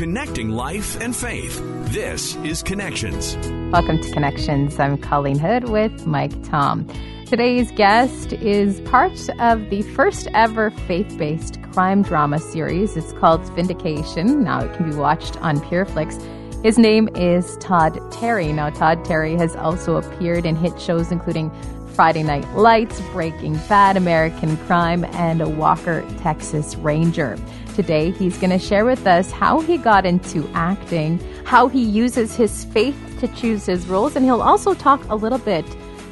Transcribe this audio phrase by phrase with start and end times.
[0.00, 1.60] connecting life and faith.
[1.92, 3.36] This is Connections.
[3.70, 4.80] Welcome to Connections.
[4.80, 6.86] I'm Colleen Hood with Mike Tom.
[7.26, 12.96] Today's guest is part of the first ever faith based crime drama series.
[12.96, 14.42] It's called Vindication.
[14.42, 16.18] Now it can be watched on Pureflix.
[16.64, 18.54] His name is Todd Terry.
[18.54, 21.50] Now, Todd Terry has also appeared in hit shows including
[21.92, 27.36] Friday Night Lights, Breaking Bad, American Crime, and Walker, Texas Ranger.
[27.74, 32.36] Today, he's going to share with us how he got into acting, how he uses
[32.36, 35.64] his faith to choose his roles, and he'll also talk a little bit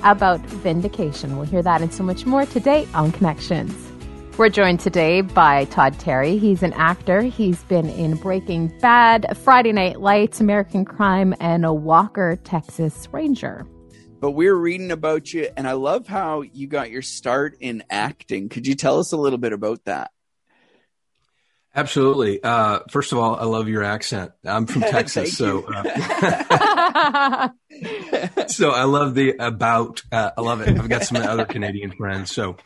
[0.03, 1.37] about vindication.
[1.37, 3.75] We'll hear that and so much more today on Connections.
[4.39, 6.39] We're joined today by Todd Terry.
[6.39, 7.23] He's an actor.
[7.23, 13.67] He's been in Breaking Bad, Friday Night Lights, American Crime, and a Walker, Texas Ranger.
[14.21, 17.83] But we are reading about you, and I love how you got your start in
[17.91, 18.49] acting.
[18.49, 20.13] Could you tell us a little bit about that?
[21.75, 22.43] Absolutely.
[22.43, 24.33] Uh, first of all, I love your accent.
[24.45, 27.49] I'm from Texas, so uh,
[28.49, 30.03] so I love the about.
[30.11, 30.79] Uh, I love it.
[30.79, 32.35] I've got some other Canadian friends.
[32.35, 32.57] So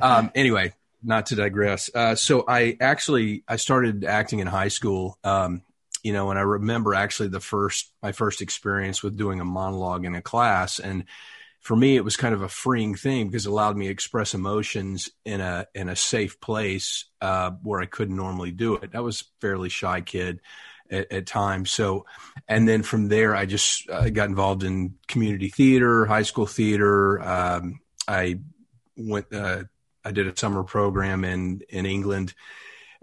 [0.00, 1.90] um, anyway, not to digress.
[1.94, 5.18] Uh, so I actually I started acting in high school.
[5.24, 5.62] Um,
[6.02, 10.04] you know, and I remember actually the first my first experience with doing a monologue
[10.04, 11.04] in a class, and
[11.60, 14.34] for me it was kind of a freeing thing because it allowed me to express
[14.34, 18.90] emotions in a in a safe place uh, where I couldn't normally do it.
[18.94, 20.40] I was fairly shy kid
[20.90, 22.06] at, at times, so
[22.48, 27.20] and then from there I just uh, got involved in community theater, high school theater.
[27.22, 28.40] Um, I
[28.96, 29.32] went.
[29.32, 29.64] Uh,
[30.02, 32.34] I did a summer program in in England,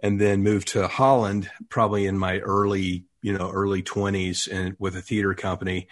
[0.02, 4.96] and then moved to Holland, probably in my early you know early twenties, and with
[4.96, 5.88] a theater company,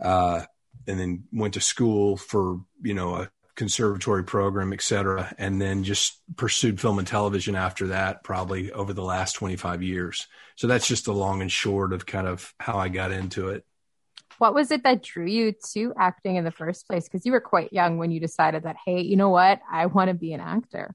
[0.00, 0.42] uh,
[0.86, 5.82] and then went to school for you know a conservatory program, et cetera, and then
[5.82, 10.26] just pursued film and television after that, probably over the last 25 years.
[10.56, 13.64] So that's just the long and short of kind of how I got into it.
[14.38, 17.04] What was it that drew you to acting in the first place?
[17.04, 19.60] Because you were quite young when you decided that, hey, you know what?
[19.70, 20.94] I want to be an actor.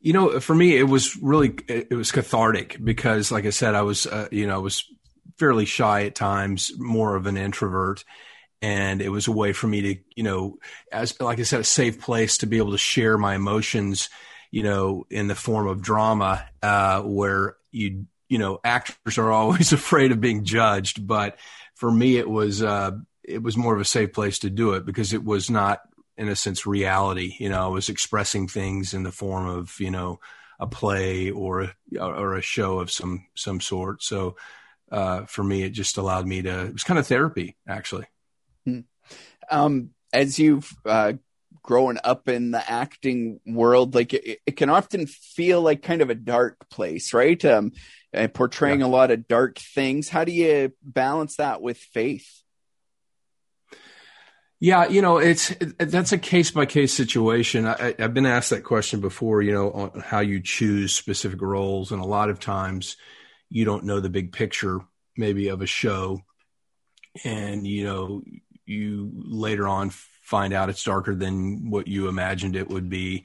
[0.00, 3.82] You know, for me, it was really, it was cathartic because, like I said, I
[3.82, 4.84] was, uh, you know, I was
[5.40, 8.04] fairly shy at times, more of an introvert.
[8.62, 10.58] And it was a way for me to, you know,
[10.92, 14.10] as, like I said, a safe place to be able to share my emotions,
[14.50, 19.72] you know, in the form of drama, uh, where you, you know, actors are always
[19.72, 21.38] afraid of being judged, but
[21.74, 22.90] for me, it was uh,
[23.24, 25.80] it was more of a safe place to do it because it was not,
[26.18, 27.34] in a sense, reality.
[27.38, 30.20] You know, I was expressing things in the form of you know
[30.58, 34.02] a play or a, or a show of some some sort.
[34.02, 34.36] So
[34.90, 36.66] uh, for me, it just allowed me to.
[36.66, 38.06] It was kind of therapy, actually.
[38.64, 38.80] Hmm.
[39.50, 41.14] Um, as you've uh,
[41.62, 46.10] grown up in the acting world, like it, it, can often feel like kind of
[46.10, 47.42] a dark place, right?
[47.44, 47.72] Um,
[48.12, 48.86] uh, portraying yeah.
[48.86, 50.08] a lot of dark things.
[50.08, 52.42] How do you balance that with faith?
[54.58, 57.66] Yeah, you know, it's it, that's a case by case situation.
[57.66, 59.40] I, have been asked that question before.
[59.40, 62.96] You know, on how you choose specific roles, and a lot of times
[63.50, 64.80] you don't know the big picture,
[65.16, 66.22] maybe of a show,
[67.24, 68.22] and you know,
[68.64, 73.24] you later on find out it's darker than what you imagined it would be.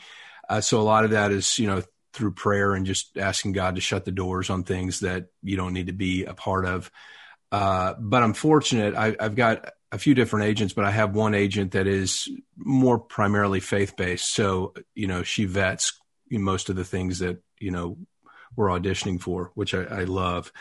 [0.50, 3.76] Uh, so a lot of that is, you know, through prayer and just asking God
[3.76, 6.90] to shut the doors on things that you don't need to be a part of.
[7.52, 8.96] Uh, but I'm fortunate.
[8.96, 12.98] I, have got a few different agents, but I have one agent that is more
[12.98, 14.34] primarily faith based.
[14.34, 16.00] So, you know, she vets
[16.32, 17.98] most of the things that, you know,
[18.56, 20.52] we're auditioning for, which I, I love.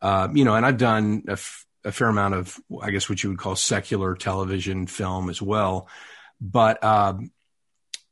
[0.00, 3.22] Uh, you know, and I've done a, f- a fair amount of, I guess, what
[3.22, 5.88] you would call secular television film as well.
[6.40, 7.30] But, um,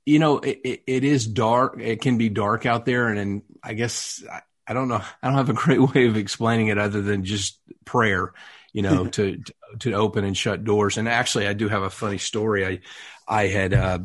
[0.07, 1.79] you know, it, it is dark.
[1.81, 3.09] It can be dark out there.
[3.09, 5.03] And, and I guess I, I, don't know.
[5.23, 8.33] I don't have a great way of explaining it other than just prayer,
[8.73, 10.97] you know, to, to, to, open and shut doors.
[10.97, 12.67] And actually, I do have a funny story.
[12.67, 12.81] I,
[13.27, 13.99] I had uh,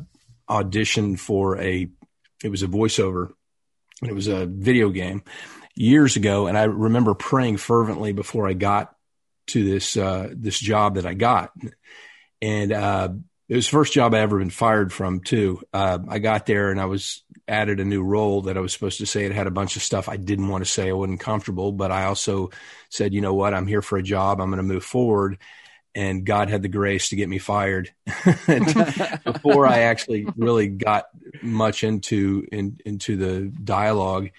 [0.50, 1.88] auditioned for a,
[2.44, 3.32] it was a voiceover
[4.02, 5.24] and it was a video game
[5.76, 6.48] years ago.
[6.48, 8.96] And I remember praying fervently before I got
[9.48, 11.52] to this, uh, this job that I got.
[12.42, 13.10] And, uh,
[13.50, 15.62] it was the first job I ever been fired from too.
[15.74, 19.00] Uh, I got there and I was added a new role that I was supposed
[19.00, 19.26] to say.
[19.26, 20.90] It had a bunch of stuff I didn't want to say.
[20.90, 22.52] I wasn't comfortable, but I also
[22.90, 23.56] said, you know what?
[23.56, 24.40] I'm here for a job.
[24.40, 25.40] I'm going to move forward.
[25.96, 27.94] And God had the grace to get me fired
[29.26, 31.06] before I actually really got
[31.42, 34.30] much into in, into the dialogue.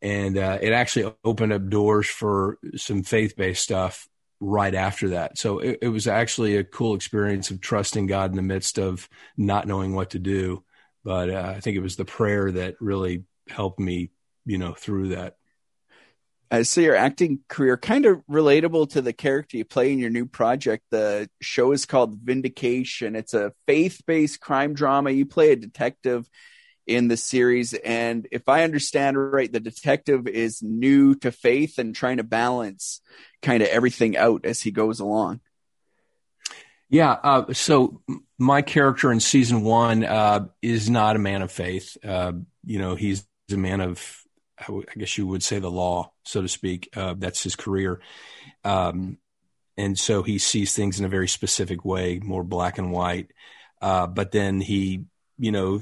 [0.00, 4.08] And uh, it actually opened up doors for some faith based stuff
[4.40, 5.36] right after that.
[5.36, 9.08] So it, it, was actually a cool experience of trusting God in the midst of
[9.36, 10.64] not knowing what to do.
[11.04, 14.10] But uh, I think it was the prayer that really helped me,
[14.46, 15.36] you know, through that.
[16.50, 20.10] Uh, so your acting career kind of relatable to the character you play in your
[20.10, 20.84] new project.
[20.90, 23.14] The show is called Vindication.
[23.14, 25.10] It's a faith-based crime drama.
[25.10, 26.28] You play a detective
[26.86, 31.94] in the series, and if I understand right, the detective is new to faith and
[31.94, 33.00] trying to balance
[33.42, 35.40] kind of everything out as he goes along.
[36.88, 37.12] Yeah.
[37.12, 38.02] Uh, so
[38.36, 41.96] my character in season one uh, is not a man of faith.
[42.04, 42.32] Uh,
[42.64, 44.24] you know, he's a man of
[44.68, 46.88] I guess you would say the law, so to speak.
[46.94, 48.00] Uh, that's his career.
[48.64, 49.18] Um,
[49.76, 53.30] and so he sees things in a very specific way, more black and white.
[53.80, 55.04] Uh, but then he,
[55.38, 55.80] you know,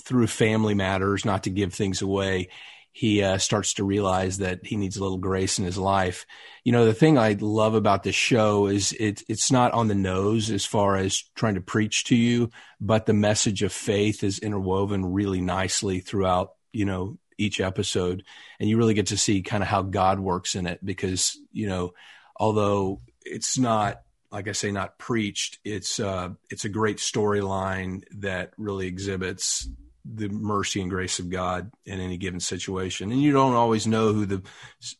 [0.00, 2.48] through family matters, not to give things away,
[2.92, 6.26] he uh, starts to realize that he needs a little grace in his life.
[6.62, 9.94] You know, the thing I love about this show is it, it's not on the
[9.94, 12.50] nose as far as trying to preach to you,
[12.80, 18.24] but the message of faith is interwoven really nicely throughout, you know, each episode
[18.58, 21.68] and you really get to see kind of how God works in it because, you
[21.68, 21.94] know,
[22.36, 24.02] although it's not
[24.32, 25.58] like I say, not preached.
[25.62, 29.68] It's uh, it's a great storyline that really exhibits
[30.04, 33.12] the mercy and grace of God in any given situation.
[33.12, 34.42] And you don't always know who the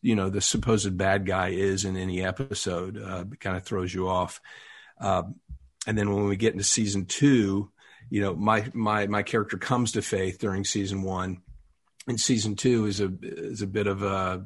[0.03, 2.99] you know the supposed bad guy is in any episode.
[2.99, 4.41] Uh, it kind of throws you off.
[5.01, 5.23] Uh,
[5.87, 7.71] and then when we get into season two,
[8.11, 11.41] you know, my my my character comes to faith during season one,
[12.07, 14.45] and season two is a is a bit of a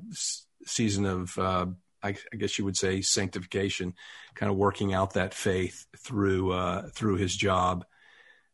[0.64, 1.67] season of uh,
[2.03, 3.94] I, I, guess you would say sanctification,
[4.35, 7.85] kind of working out that faith through uh, through his job.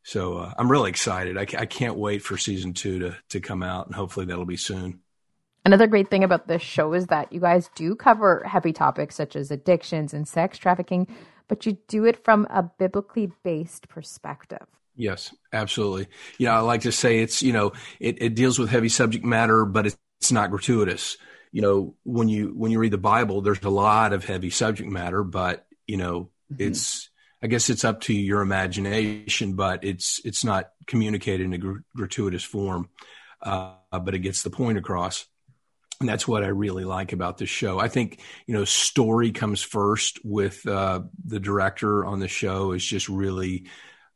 [0.04, 1.36] So uh, I'm really excited.
[1.36, 4.56] I, I can't wait for season two to to come out, and hopefully that'll be
[4.56, 5.00] soon.
[5.64, 9.36] Another great thing about this show is that you guys do cover heavy topics such
[9.36, 11.06] as addictions and sex trafficking,
[11.46, 14.66] but you do it from a biblically based perspective.
[14.96, 16.08] Yes, absolutely.
[16.38, 19.64] Yeah, I like to say it's, you know, it, it deals with heavy subject matter,
[19.64, 21.16] but it's, it's not gratuitous.
[21.50, 24.88] You know, when you when you read the Bible, there's a lot of heavy subject
[24.88, 26.62] matter, but you know, mm-hmm.
[26.62, 27.10] it's
[27.42, 31.78] I guess it's up to your imagination, but it's it's not communicated in a gr-
[31.94, 32.88] gratuitous form,
[33.42, 35.26] uh, but it gets the point across.
[36.00, 37.78] And that's what I really like about this show.
[37.78, 42.84] I think you know, story comes first with uh, the director on the show is
[42.84, 43.66] just really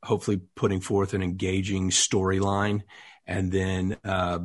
[0.06, 2.82] hopefully putting forth an engaging storyline,
[3.26, 4.38] and then uh,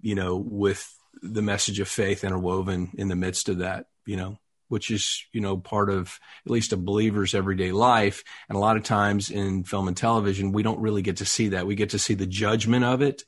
[0.00, 4.38] you know with the message of faith interwoven in the midst of that, you know,
[4.68, 8.22] which is you know part of at least a believer's everyday life.
[8.48, 11.48] And a lot of times in film and television, we don't really get to see
[11.50, 11.66] that.
[11.66, 13.24] We get to see the judgment of it,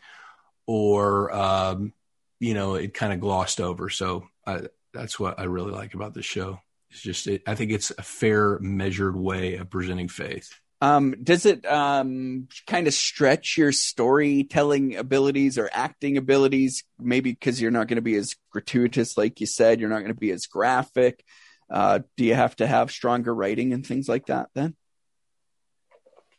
[0.67, 1.93] or um,
[2.41, 3.91] you know, it kind of glossed over.
[3.91, 4.63] So I,
[4.93, 6.61] that's what I really like about the show.
[6.91, 10.59] It's just, it, I think it's a fair, measured way of presenting faith.
[10.83, 16.85] Um, does it um, kind of stretch your storytelling abilities or acting abilities?
[16.99, 20.15] Maybe because you're not going to be as gratuitous, like you said, you're not going
[20.15, 21.23] to be as graphic.
[21.69, 24.75] Uh, do you have to have stronger writing and things like that then?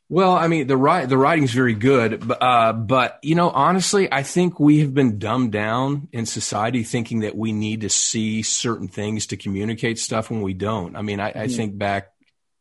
[0.10, 4.24] Well, I mean, the write the writing's very good, uh, but you know, honestly, I
[4.24, 8.90] think we have been dumbed down in society, thinking that we need to see certain
[8.90, 10.98] things to communicate stuff when we don't.
[10.98, 11.40] I mean, I, mm-hmm.
[11.40, 12.12] I think back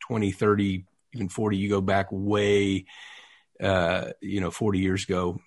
[0.06, 2.86] 20, 30 even 40, you go back way,
[3.60, 5.40] uh, you know, 40 years ago,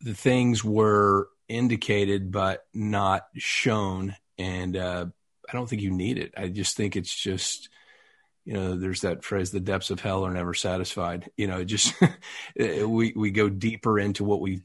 [0.00, 4.16] the things were indicated but not shown.
[4.38, 5.06] And uh,
[5.48, 6.34] I don't think you need it.
[6.36, 7.68] I just think it's just,
[8.44, 11.30] you know, there's that phrase, the depths of hell are never satisfied.
[11.36, 11.94] You know, just
[12.56, 14.62] we, we go deeper into what we,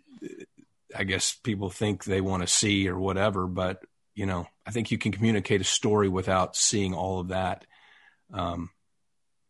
[0.96, 3.46] I guess people think they want to see or whatever.
[3.48, 3.84] But,
[4.16, 7.66] you know, I think you can communicate a story without seeing all of that.
[8.34, 8.70] Um,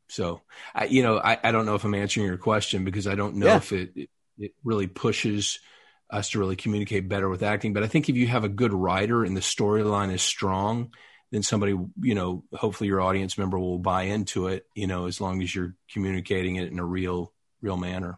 [0.10, 0.42] so,
[0.74, 3.36] I, you know, I, I don't know if I'm answering your question because I don't
[3.36, 3.58] know yeah.
[3.58, 4.10] if it, it,
[4.40, 5.60] it really pushes
[6.10, 7.74] us to really communicate better with acting.
[7.74, 10.92] But I think if you have a good writer and the storyline is strong,
[11.32, 15.20] then somebody, you know, hopefully your audience member will buy into it, you know, as
[15.20, 18.18] long as you're communicating it in a real, real manner.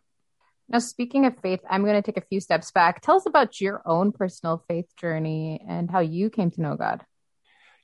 [0.67, 3.01] Now, speaking of faith, I'm going to take a few steps back.
[3.01, 7.03] Tell us about your own personal faith journey and how you came to know God.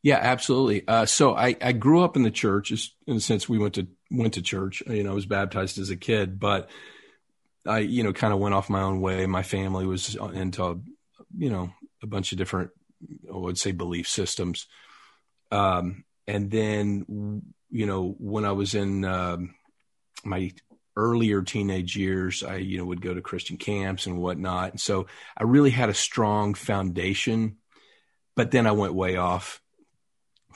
[0.03, 0.87] Yeah, absolutely.
[0.87, 2.71] Uh, so I, I grew up in the church,
[3.07, 4.83] in a sense, we went to went to church.
[4.87, 6.69] You know, I was baptized as a kid, but
[7.65, 9.25] I, you know, kind of went off my own way.
[9.25, 10.81] My family was into,
[11.37, 11.71] you know,
[12.03, 12.71] a bunch of different,
[13.31, 14.67] I would say, belief systems.
[15.51, 19.55] Um, and then, you know, when I was in um,
[20.23, 20.51] my
[20.95, 24.71] earlier teenage years, I, you know, would go to Christian camps and whatnot.
[24.71, 25.07] And so
[25.37, 27.57] I really had a strong foundation.
[28.35, 29.61] But then I went way off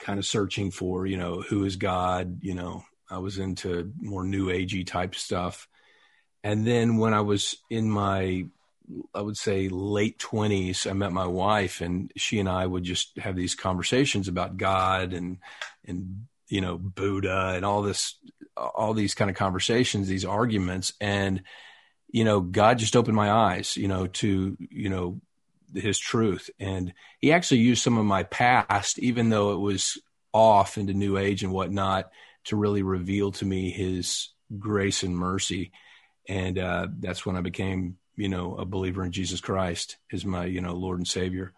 [0.00, 2.38] kind of searching for, you know, who is God?
[2.42, 5.68] You know, I was into more new agey type stuff.
[6.42, 8.46] And then when I was in my
[9.14, 13.16] I would say late twenties, I met my wife, and she and I would just
[13.18, 15.38] have these conversations about God and
[15.84, 18.16] and you know Buddha and all this,
[18.56, 21.42] all these kind of conversations, these arguments, and
[22.12, 25.20] you know, God just opened my eyes, you know, to you know
[25.74, 26.50] his truth.
[26.58, 29.98] And he actually used some of my past, even though it was
[30.32, 32.10] off into new age and whatnot,
[32.50, 34.28] to really reveal to me his
[34.58, 35.70] grace and mercy.
[36.28, 40.46] And uh, that's when I became, you know, a believer in Jesus Christ as my,
[40.46, 41.52] you know, Lord and Savior.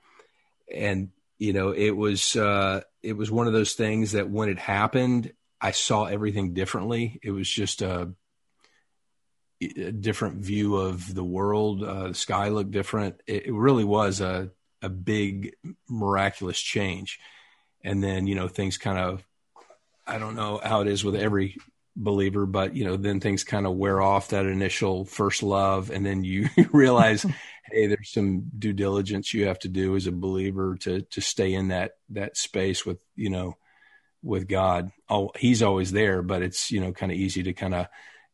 [0.73, 1.09] And,
[1.39, 5.33] you know, it was, uh, it was one of those things that when it happened,
[5.63, 7.19] I saw everything differently.
[7.23, 8.13] It was just a,
[9.63, 11.83] a different view of the world.
[11.83, 13.21] Uh, the sky looked different.
[13.27, 14.51] It, it, really was a
[14.83, 15.55] a big
[15.89, 17.21] miraculous change.
[17.85, 19.25] And then you know things kind of
[20.07, 21.57] I don't know how it is with every
[21.95, 26.05] believer, but you know then things kind of wear off that initial first love, and
[26.05, 27.25] then you realize.
[27.71, 31.55] hey, there's some due diligence you have to do as a believer to to stay
[31.55, 33.57] in that that space with you know
[34.23, 34.91] with God.
[35.09, 37.87] Oh, He's always there, but it's you know kind of easy to kind of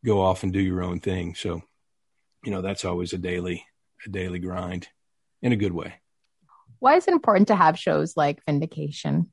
[0.04, 1.34] go off and do your own thing.
[1.34, 1.62] So,
[2.44, 3.64] you know, that's always a daily,
[4.06, 4.88] a daily grind
[5.42, 5.94] in a good way.
[6.78, 9.32] Why is it important to have shows like Vindication?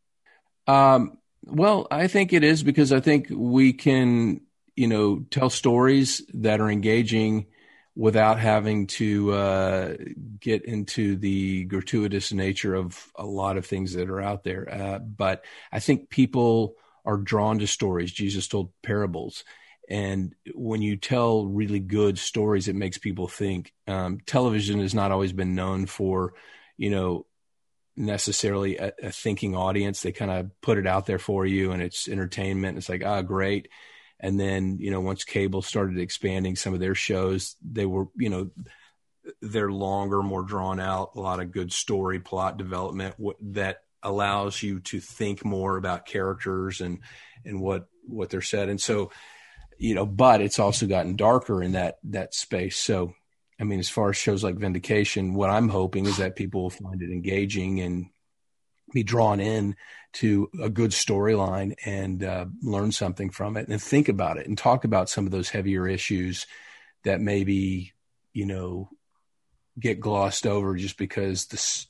[0.68, 4.42] Um, well, I think it is because I think we can,
[4.76, 7.48] you know, tell stories that are engaging
[7.96, 9.96] without having to uh,
[10.40, 14.68] get into the gratuitous nature of a lot of things that are out there.
[14.70, 16.76] Uh, but I think people
[17.06, 18.12] are drawn to stories.
[18.12, 19.44] Jesus told parables
[19.90, 23.74] and when you tell really good stories, it makes people think.
[23.88, 26.34] Um, television has not always been known for,
[26.78, 27.26] you know,
[27.98, 30.02] necessarily a, a thinking audience.
[30.02, 32.78] They kind of put it out there for you and it's entertainment.
[32.78, 33.70] It's like, ah, oh, great.
[34.20, 38.30] And then, you know, once cable started expanding some of their shows, they were, you
[38.30, 38.50] know,
[39.42, 44.80] they're longer, more drawn out, a lot of good story plot development that allows you
[44.82, 47.00] to think more about characters and,
[47.44, 48.70] and what, what they're said.
[48.70, 49.12] And so,
[49.78, 52.78] you know, but it's also gotten darker in that that space.
[52.78, 53.14] So,
[53.60, 56.70] I mean, as far as shows like Vindication, what I'm hoping is that people will
[56.70, 58.08] find it engaging and
[58.94, 59.76] be drawn in
[60.14, 64.58] to a good storyline and uh, learn something from it and think about it and
[64.58, 66.48] talk about some of those heavier issues
[67.04, 67.94] that maybe
[68.34, 68.90] you know
[69.80, 71.88] get glossed over just because this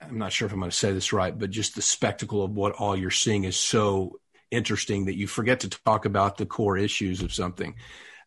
[0.00, 2.52] I'm not sure if I'm going to say this right, but just the spectacle of
[2.52, 4.18] what all you're seeing is so
[4.50, 7.74] interesting that you forget to talk about the core issues of something.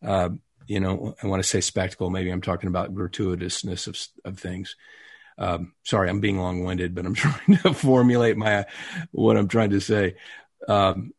[0.05, 0.29] Uh,
[0.67, 2.09] you know, I want to say spectacle.
[2.09, 4.75] Maybe I'm talking about gratuitousness of, of things.
[5.37, 8.65] Um, sorry, I'm being long winded, but I'm trying to formulate my
[9.11, 10.15] what I'm trying to say.
[10.67, 11.13] Um,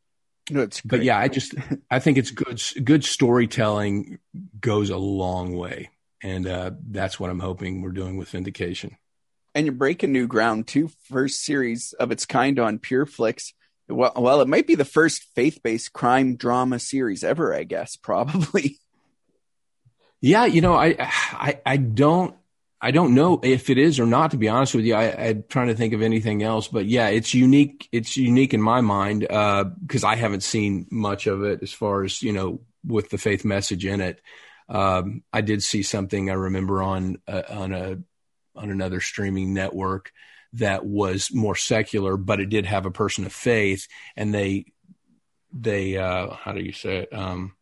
[0.50, 1.54] no, but yeah, I just
[1.90, 2.62] I think it's good.
[2.82, 4.18] Good storytelling
[4.60, 5.90] goes a long way,
[6.22, 8.96] and uh, that's what I'm hoping we're doing with Vindication.
[9.54, 10.90] And you're breaking new ground too.
[11.04, 13.52] First series of its kind on PureFlix
[13.88, 17.54] well, well, it might be the first faith-based crime drama series ever.
[17.54, 18.78] I guess probably.
[20.20, 22.34] Yeah, you know, I, I, I don't,
[22.80, 24.32] I don't know if it is or not.
[24.32, 26.68] To be honest with you, I, I'm trying to think of anything else.
[26.68, 27.88] But yeah, it's unique.
[27.92, 31.72] It's unique in my mind uh, because uh, I haven't seen much of it as
[31.72, 34.20] far as you know with the faith message in it.
[34.68, 37.98] Um, I did see something I remember on uh, on a
[38.54, 40.12] on another streaming network
[40.54, 44.66] that was more secular, but it did have a person of faith, and they
[45.52, 47.14] they uh, how do you say it?
[47.14, 47.54] Um,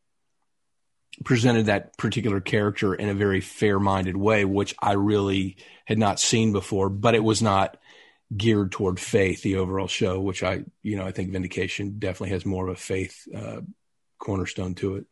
[1.24, 6.52] presented that particular character in a very fair-minded way, which I really had not seen
[6.52, 6.88] before.
[6.88, 7.76] But it was not
[8.36, 9.42] geared toward faith.
[9.42, 12.80] The overall show, which I you know I think Vindication definitely has more of a
[12.80, 13.60] faith uh,
[14.18, 15.06] cornerstone to it.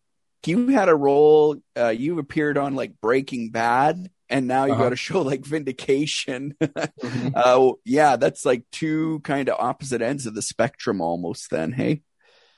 [0.46, 1.56] You had a role.
[1.76, 4.84] Uh, you appeared on like Breaking Bad and now you uh-huh.
[4.84, 6.54] got a show like Vindication.
[6.60, 7.28] mm-hmm.
[7.34, 11.50] uh, yeah, that's like two kind of opposite ends of the spectrum almost.
[11.50, 12.02] Then, hey.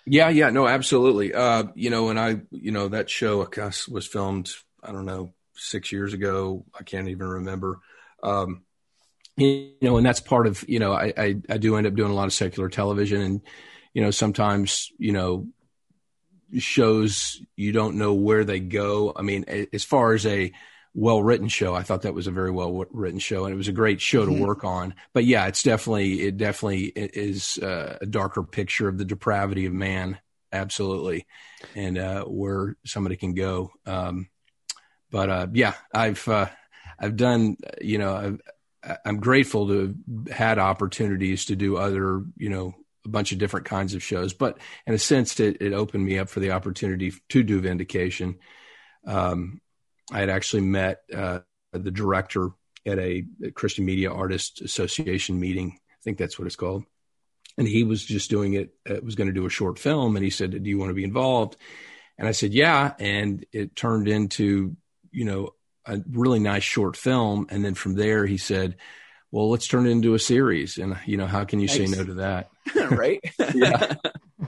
[0.06, 1.34] Yeah, yeah, no, absolutely.
[1.34, 3.46] Uh, you know, and I, you know, that show
[3.88, 4.50] was filmed.
[4.82, 6.64] I don't know, six years ago.
[6.78, 7.80] I can't even remember.
[8.22, 8.62] Um,
[9.36, 12.12] you know, and that's part of you know, I, I I do end up doing
[12.12, 13.40] a lot of secular television, and
[13.94, 15.48] you know, sometimes you know
[16.58, 19.12] shows you don't know where they go.
[19.14, 20.52] I mean, as far as a
[20.96, 21.74] well written show.
[21.74, 24.24] I thought that was a very well written show, and it was a great show
[24.24, 24.44] to mm-hmm.
[24.44, 24.94] work on.
[25.12, 29.74] But yeah, it's definitely it definitely is uh, a darker picture of the depravity of
[29.74, 30.18] man,
[30.50, 31.26] absolutely,
[31.74, 33.72] and uh, where somebody can go.
[33.84, 34.28] Um,
[35.10, 36.48] but uh, yeah, I've uh,
[36.98, 39.94] I've done you know I've, I'm grateful to
[40.28, 42.74] have had opportunities to do other you know
[43.04, 46.18] a bunch of different kinds of shows, but in a sense, it, it opened me
[46.18, 48.38] up for the opportunity to do vindication.
[49.06, 49.60] Um,
[50.12, 51.40] I had actually met uh,
[51.72, 52.50] the director
[52.86, 55.78] at a, Christian Media Artist Association meeting.
[55.90, 56.84] I think that's what it's called.
[57.58, 60.16] And he was just doing it, uh, was going to do a short film.
[60.16, 61.56] And he said, Do you want to be involved?
[62.18, 62.92] And I said, Yeah.
[62.98, 64.76] And it turned into,
[65.10, 65.54] you know,
[65.86, 67.46] a really nice short film.
[67.50, 68.76] And then from there, he said,
[69.30, 70.78] Well, let's turn it into a series.
[70.78, 71.76] And, you know, how can you nice.
[71.76, 72.50] say no to that?
[72.90, 73.20] right.
[73.54, 73.94] yeah.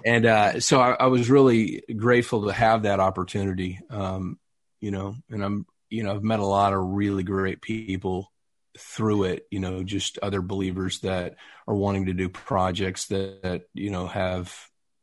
[0.05, 3.81] And uh, so I, I, was really grateful to have that opportunity.
[3.91, 4.39] Um,
[4.81, 8.31] you know, and I'm, you know, I've met a lot of really great people
[8.79, 13.63] through it, you know, just other believers that are wanting to do projects that, that
[13.75, 14.55] you know, have,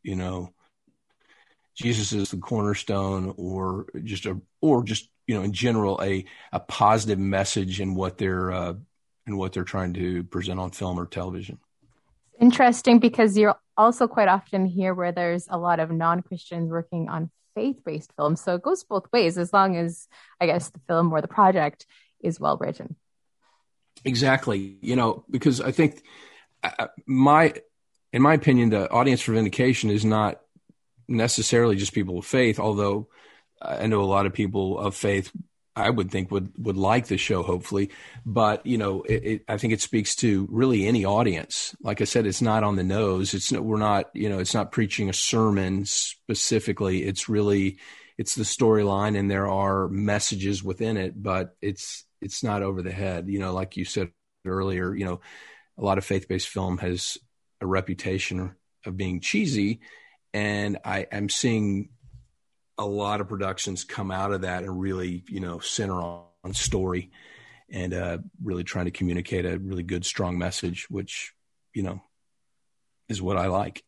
[0.03, 0.53] you know,
[1.75, 6.59] Jesus is the cornerstone or just a, or just, you know, in general, a, a
[6.59, 8.73] positive message in what they're, uh,
[9.27, 11.59] in what they're trying to present on film or television.
[12.39, 17.29] Interesting because you're also quite often here where there's a lot of non-Christians working on
[17.55, 18.41] faith-based films.
[18.41, 20.07] So it goes both ways as long as
[20.39, 21.87] I guess the film or the project
[22.21, 22.95] is well written.
[24.03, 24.77] Exactly.
[24.81, 26.03] You know, because I think
[26.63, 27.53] uh, my,
[28.13, 30.41] in my opinion, the audience for Vindication is not
[31.07, 33.07] necessarily just people of faith, although
[33.61, 35.31] I know a lot of people of faith
[35.75, 37.89] I would think would would like the show, hopefully.
[38.25, 41.75] But you know, it, it, I think it speaks to really any audience.
[41.81, 43.33] Like I said, it's not on the nose.
[43.33, 47.03] It's we're not you know, it's not preaching a sermon specifically.
[47.03, 47.77] It's really
[48.17, 52.91] it's the storyline, and there are messages within it, but it's it's not over the
[52.91, 53.27] head.
[53.27, 54.11] You know, like you said
[54.45, 55.19] earlier, you know,
[55.77, 57.17] a lot of faith based film has
[57.59, 58.55] a reputation
[58.85, 59.81] of being cheesy,
[60.33, 61.89] and I am seeing
[62.77, 66.53] a lot of productions come out of that and really, you know, center on, on
[66.53, 67.11] story
[67.69, 71.33] and uh, really trying to communicate a really good, strong message, which,
[71.73, 72.01] you know,
[73.09, 73.83] is what I like.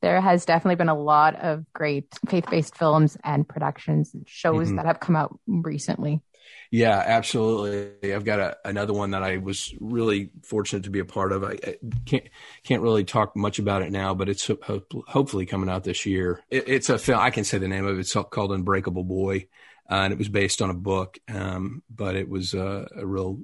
[0.00, 4.68] There has definitely been a lot of great faith based films and productions and shows
[4.68, 4.76] mm-hmm.
[4.76, 6.22] that have come out recently.
[6.70, 8.14] Yeah, absolutely.
[8.14, 11.44] I've got a, another one that I was really fortunate to be a part of.
[11.44, 12.24] I, I can't
[12.64, 16.40] can't really talk much about it now, but it's ho- hopefully coming out this year.
[16.50, 17.20] It, it's a film.
[17.20, 18.00] I can say the name of it.
[18.00, 19.48] It's called Unbreakable Boy,
[19.90, 21.18] uh, and it was based on a book.
[21.28, 23.40] Um, but it was a, a real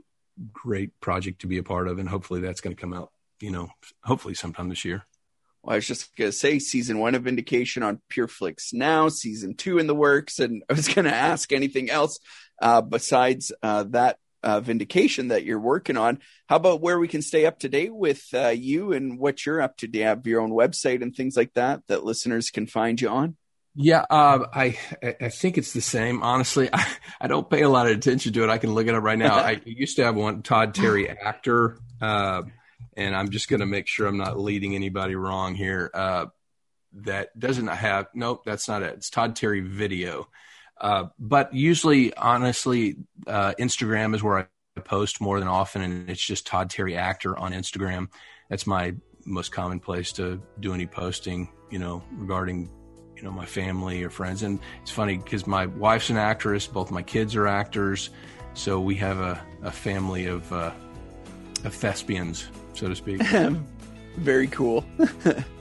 [0.52, 3.12] great project to be a part of, and hopefully that's going to come out.
[3.40, 3.68] You know,
[4.02, 5.04] hopefully sometime this year.
[5.62, 9.78] Well, I was just gonna say season one of Vindication on PureFlix now, season two
[9.78, 12.18] in the works, and I was gonna ask anything else
[12.60, 16.18] uh, besides uh, that uh, vindication that you're working on.
[16.48, 19.60] How about where we can stay up to date with uh, you and what you're
[19.60, 19.88] up to?
[19.88, 23.08] Do you have your own website and things like that that listeners can find you
[23.08, 23.36] on?
[23.80, 24.76] Yeah, uh, I
[25.20, 26.22] I think it's the same.
[26.22, 26.84] Honestly, I,
[27.20, 28.50] I don't pay a lot of attention to it.
[28.50, 29.34] I can look it up right now.
[29.36, 32.42] I used to have one, Todd Terry Actor, uh,
[32.96, 35.90] and I'm just going to make sure I'm not leading anybody wrong here.
[35.94, 36.26] Uh,
[36.94, 38.94] that doesn't have nope, that's not it.
[38.94, 40.28] It's Todd Terry Video.
[40.80, 44.38] Uh, but usually, honestly, uh, Instagram is where
[44.76, 48.08] I post more than often, and it's just Todd Terry Actor on Instagram.
[48.48, 52.70] That's my most common place to do any posting, you know, regarding
[53.16, 54.42] you know my family or friends.
[54.42, 58.10] And it's funny because my wife's an actress, both my kids are actors,
[58.54, 60.70] so we have a, a family of uh,
[61.64, 63.22] of thespians, so to speak.
[64.16, 64.84] Very cool.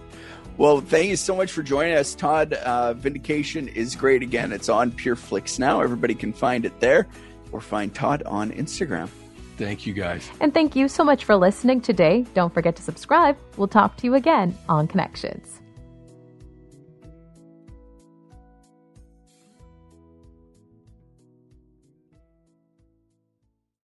[0.58, 2.54] Well, thank you so much for joining us, Todd.
[2.54, 4.24] Uh, Vindication is great.
[4.24, 5.82] Again, it's on PureFlix now.
[5.82, 7.08] Everybody can find it there
[7.52, 9.10] or find Todd on Instagram.
[9.58, 10.30] Thank you, guys.
[10.40, 12.26] And thank you so much for listening today.
[12.34, 13.38] Don't forget to subscribe.
[13.56, 15.62] We'll talk to you again on Connections.